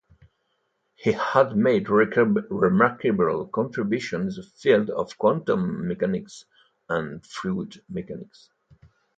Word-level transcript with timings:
He 0.95 1.11
had 1.11 1.55
made 1.55 1.87
remarkable 1.87 3.45
contribution 3.49 4.21
in 4.21 4.27
the 4.29 4.41
field 4.55 4.89
of 4.89 5.15
Quantum 5.15 5.87
Mechanics 5.87 6.45
and 6.89 7.23
Fluid 7.23 7.83
Mechanics. 7.87 8.49